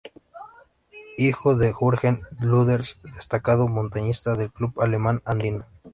Hijo 1.19 1.55
de 1.55 1.73
Jürgen 1.79 2.23
Lüders, 2.39 2.97
destacado 3.03 3.67
montañista 3.67 4.35
del 4.35 4.51
Club 4.51 4.81
Alemán 4.81 5.21
Andino. 5.25 5.67